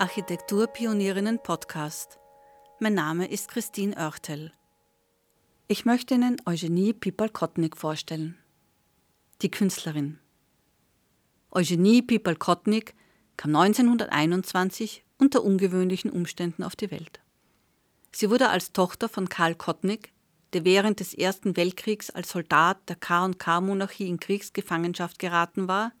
[0.00, 2.18] Architekturpionierinnen Podcast.
[2.78, 4.50] Mein Name ist Christine Oertel.
[5.68, 8.38] Ich möchte Ihnen Eugenie Pipal-Kotnik vorstellen.
[9.42, 10.18] Die Künstlerin.
[11.50, 12.94] Eugenie Pipal-Kotnik
[13.36, 17.20] kam 1921 unter ungewöhnlichen Umständen auf die Welt.
[18.10, 20.14] Sie wurde als Tochter von Karl Kotnik,
[20.54, 25.92] der während des Ersten Weltkriegs als Soldat der K&K-Monarchie in Kriegsgefangenschaft geraten war,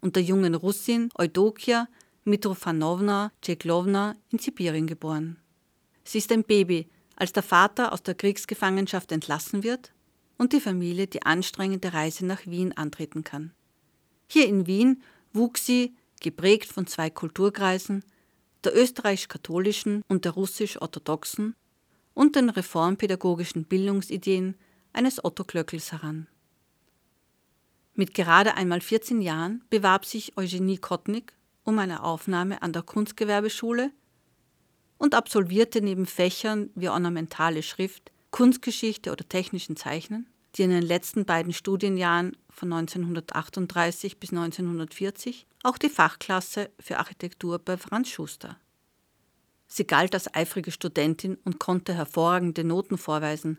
[0.00, 1.88] und der jungen Russin Eudokia
[2.28, 5.38] Mitrofanowna Tscheklowna in Sibirien geboren.
[6.04, 9.92] Sie ist ein Baby, als der Vater aus der Kriegsgefangenschaft entlassen wird
[10.36, 13.52] und die Familie die anstrengende Reise nach Wien antreten kann.
[14.28, 18.04] Hier in Wien wuchs sie, geprägt von zwei Kulturkreisen,
[18.64, 21.54] der österreichisch-katholischen und der russisch-orthodoxen
[22.14, 24.56] und den reformpädagogischen Bildungsideen
[24.92, 26.26] eines Otto Klöckels heran.
[27.94, 31.34] Mit gerade einmal 14 Jahren bewarb sich Eugenie Kotnik
[31.68, 33.92] um eine Aufnahme an der Kunstgewerbeschule
[34.96, 41.26] und absolvierte neben Fächern wie ornamentale Schrift, Kunstgeschichte oder technischen Zeichnen, die in den letzten
[41.26, 48.56] beiden Studienjahren von 1938 bis 1940 auch die Fachklasse für Architektur bei Franz Schuster.
[49.66, 53.58] Sie galt als eifrige Studentin und konnte hervorragende Noten vorweisen,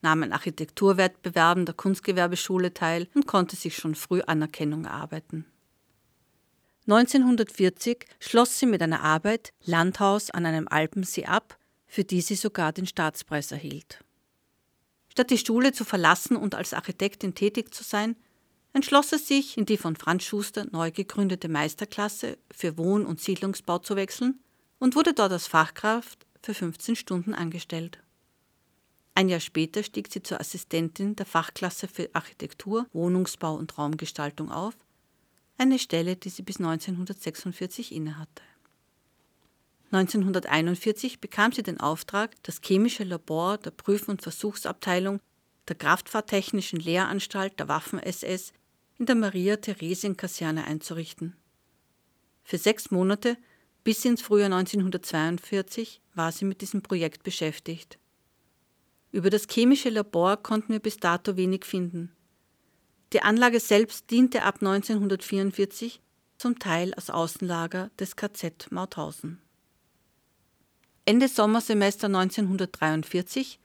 [0.00, 5.44] nahm an Architekturwettbewerben der Kunstgewerbeschule teil und konnte sich schon früh Anerkennung erarbeiten.
[6.86, 12.72] 1940 schloss sie mit einer Arbeit Landhaus an einem Alpensee ab, für die sie sogar
[12.72, 14.02] den Staatspreis erhielt.
[15.08, 18.16] Statt die Schule zu verlassen und als Architektin tätig zu sein,
[18.72, 23.78] entschloss er sich, in die von Franz Schuster neu gegründete Meisterklasse für Wohn- und Siedlungsbau
[23.78, 24.40] zu wechseln
[24.78, 27.98] und wurde dort als Fachkraft für 15 Stunden angestellt.
[29.14, 34.74] Ein Jahr später stieg sie zur Assistentin der Fachklasse für Architektur, Wohnungsbau und Raumgestaltung auf,
[35.60, 38.42] eine Stelle, die sie bis 1946 innehatte.
[39.92, 45.20] 1941 bekam sie den Auftrag, das chemische Labor der Prüf- und Versuchsabteilung
[45.68, 48.52] der Kraftfahrtechnischen Lehranstalt der Waffen-SS
[48.98, 51.36] in der Maria-Theresien-Kaserne einzurichten.
[52.42, 53.36] Für sechs Monate
[53.84, 57.98] bis ins Frühjahr 1942 war sie mit diesem Projekt beschäftigt.
[59.12, 62.12] Über das chemische Labor konnten wir bis dato wenig finden.
[63.12, 66.00] Die Anlage selbst diente ab 1944
[66.38, 69.42] zum Teil als Außenlager des KZ Mauthausen.
[71.04, 73.58] Ende Sommersemester 1943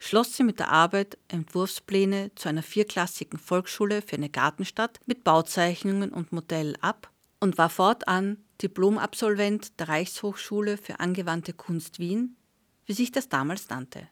[0.00, 6.10] schloss sie mit der Arbeit Entwurfspläne zu einer vierklassigen Volksschule für eine Gartenstadt mit Bauzeichnungen
[6.12, 12.36] und Modell ab und war fortan Diplomabsolvent der Reichshochschule für angewandte Kunst Wien,
[12.86, 14.08] wie sich das damals nannte.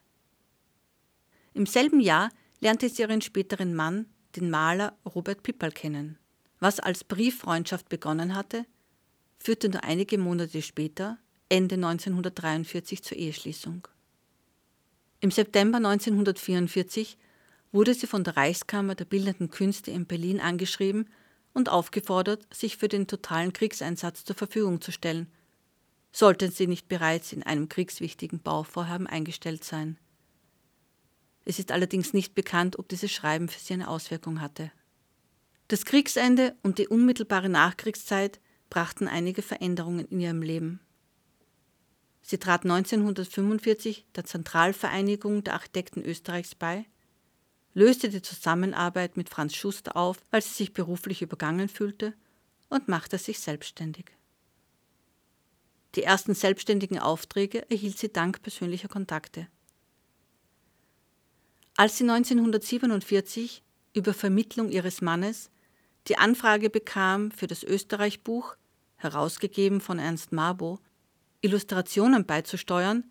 [1.55, 2.31] Im selben Jahr
[2.61, 6.19] lernte sie ihren späteren Mann, den Maler Robert Pippal, kennen.
[6.61, 8.65] Was als Brieffreundschaft begonnen hatte,
[9.39, 13.87] führte nur einige Monate später, Ende 1943, zur Eheschließung.
[15.21, 17.19] Im September 1944
[17.73, 21.09] wurde sie von der Reichskammer der Bildenden Künste in Berlin angeschrieben
[21.53, 25.27] und aufgefordert, sich für den totalen Kriegseinsatz zur Verfügung zu stellen,
[26.13, 29.99] sollten sie nicht bereits in einem kriegswichtigen Bauvorhaben eingestellt sein.
[31.47, 34.71] Es ist allerdings nicht bekannt, ob dieses Schreiben für sie eine Auswirkung hatte.
[35.69, 40.81] Das Kriegsende und die unmittelbare Nachkriegszeit brachten einige Veränderungen in ihrem Leben.
[42.21, 46.85] Sie trat 1945 der Zentralvereinigung der Architekten Österreichs bei
[47.77, 52.15] löste die Zusammenarbeit mit Franz Schuster auf, weil sie sich beruflich übergangen fühlte
[52.71, 54.07] und machte sich selbstständig.
[55.95, 59.49] Die ersten selbstständigen Aufträge erhielt sie dank persönlicher Kontakte.
[61.77, 65.51] Als sie 1947 über Vermittlung ihres Mannes
[66.09, 68.57] die Anfrage bekam, für das Österreich-Buch,
[68.97, 70.79] herausgegeben von Ernst Mabo,
[71.43, 73.05] Illustrationen beizusteuern,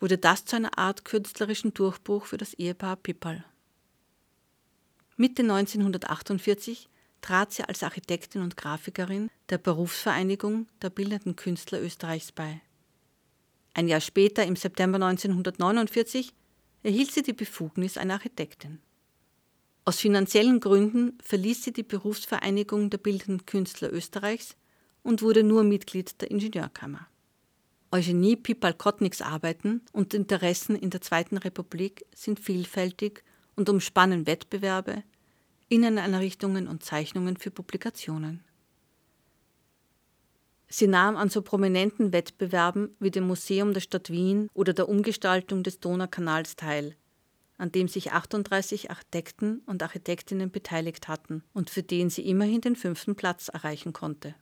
[0.00, 3.44] wurde das zu einer Art künstlerischen Durchbruch für das Ehepaar Pippal.
[5.16, 6.90] Mitte 1948
[7.22, 12.60] trat sie als Architektin und Grafikerin der Berufsvereinigung der Bildenden Künstler Österreichs bei.
[13.72, 16.34] Ein Jahr später, im September 1949,
[16.84, 18.78] erhielt sie die Befugnis einer Architektin.
[19.86, 24.56] Aus finanziellen Gründen verließ sie die Berufsvereinigung der Bildenden Künstler Österreichs
[25.02, 27.08] und wurde nur Mitglied der Ingenieurkammer.
[27.90, 33.24] Eugenie Pipal-Kotniks Arbeiten und Interessen in der Zweiten Republik sind vielfältig
[33.56, 35.04] und umspannen Wettbewerbe,
[35.68, 38.42] Inneneinrichtungen und Zeichnungen für Publikationen.
[40.68, 45.62] Sie nahm an so prominenten Wettbewerben wie dem Museum der Stadt Wien oder der Umgestaltung
[45.62, 46.96] des Donaukanals teil,
[47.58, 52.76] an dem sich 38 Architekten und Architektinnen beteiligt hatten und für den sie immerhin den
[52.76, 54.34] fünften Platz erreichen konnte.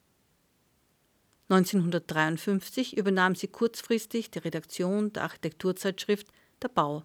[1.48, 6.28] 1953 übernahm sie kurzfristig die Redaktion der Architekturzeitschrift
[6.62, 7.02] Der Bau,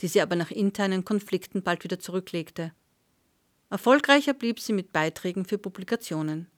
[0.00, 2.72] die sie aber nach internen Konflikten bald wieder zurücklegte.
[3.70, 6.50] Erfolgreicher blieb sie mit Beiträgen für Publikationen.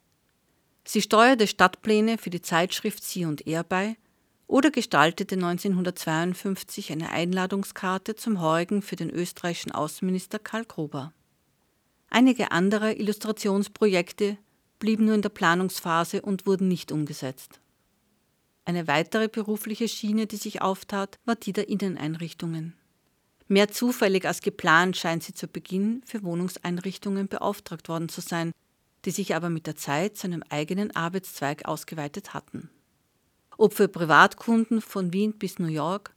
[0.85, 3.97] Sie steuerte Stadtpläne für die Zeitschrift Sie und Er bei
[4.47, 11.13] oder gestaltete 1952 eine Einladungskarte zum Heugen für den österreichischen Außenminister Karl Gruber.
[12.09, 14.37] Einige andere Illustrationsprojekte
[14.81, 17.61] blieben nur in der Planungsphase und wurden nicht umgesetzt.
[18.65, 22.75] Eine weitere berufliche Schiene, die sich auftat, war die der Inneneinrichtungen.
[23.47, 28.53] Mehr zufällig als geplant scheint sie zu Beginn für Wohnungseinrichtungen beauftragt worden zu sein,
[29.05, 32.71] die sich aber mit der Zeit zu einem eigenen Arbeitszweig ausgeweitet hatten.
[33.57, 36.15] Ob für Privatkunden von Wien bis New York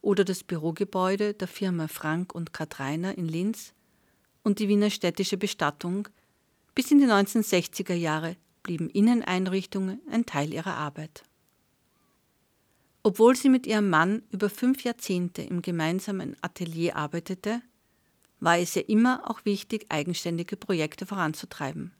[0.00, 3.72] oder das Bürogebäude der Firma Frank und Katreiner in Linz
[4.42, 6.08] und die Wiener städtische Bestattung
[6.74, 11.24] bis in die 1960er Jahre blieben Inneneinrichtungen ein Teil ihrer Arbeit.
[13.02, 17.60] Obwohl sie mit ihrem Mann über fünf Jahrzehnte im gemeinsamen Atelier arbeitete,
[18.38, 21.92] war es ihr immer auch wichtig, eigenständige Projekte voranzutreiben.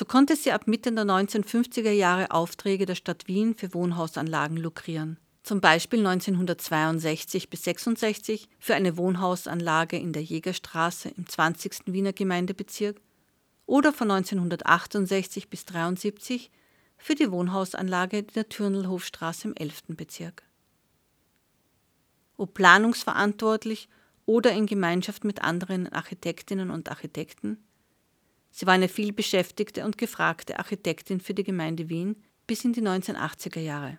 [0.00, 5.18] So konnte sie ab Mitte der 1950er Jahre Aufträge der Stadt Wien für Wohnhausanlagen lukrieren.
[5.42, 11.92] Zum Beispiel 1962 bis 66 für eine Wohnhausanlage in der Jägerstraße im 20.
[11.92, 12.98] Wiener Gemeindebezirk
[13.66, 16.50] oder von 1968 bis 73
[16.96, 19.82] für die Wohnhausanlage in der Türnelhofstraße im 11.
[19.88, 20.44] Bezirk.
[22.38, 23.90] Ob planungsverantwortlich
[24.24, 27.58] oder in Gemeinschaft mit anderen Architektinnen und Architekten,
[28.50, 32.16] sie war eine vielbeschäftigte und gefragte Architektin für die Gemeinde Wien
[32.46, 33.98] bis in die 1980er Jahre.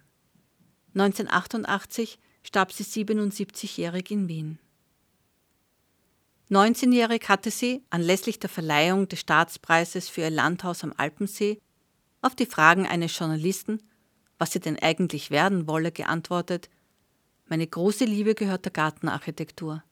[0.94, 4.60] 1988 starb sie 77-jährig in Wien.
[6.50, 11.62] 19-jährig hatte sie, anlässlich der Verleihung des Staatspreises für ihr Landhaus am Alpensee,
[12.22, 13.82] auf die Fragen eines Journalisten,
[14.38, 16.70] was sie denn eigentlich werden wolle, geantwortet,
[17.48, 19.84] meine große Liebe gehört der Gartenarchitektur.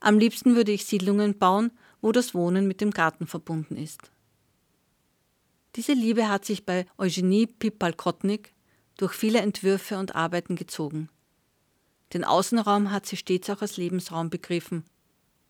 [0.00, 1.70] Am liebsten würde ich Siedlungen bauen,
[2.02, 4.10] wo das Wohnen mit dem Garten verbunden ist.
[5.76, 8.52] Diese Liebe hat sich bei Eugenie Pipalkotnik
[8.98, 11.08] durch viele Entwürfe und Arbeiten gezogen.
[12.12, 14.84] Den Außenraum hat sie stets auch als Lebensraum begriffen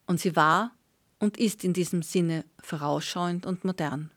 [0.07, 0.71] und sie war
[1.19, 4.13] und ist in diesem Sinne vorausschauend und modern.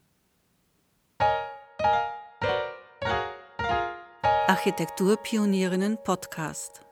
[4.48, 6.85] Architekturpionierinnen Podcast